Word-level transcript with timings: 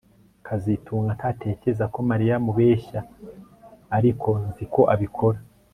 kazitunga 0.45 1.11
ntatekereza 1.17 1.85
ko 1.93 1.99
Mariya 2.09 2.33
amubeshya 2.39 2.99
ariko 3.97 4.29
nzi 4.45 4.63
ko 4.73 4.81
abikora 4.95 5.39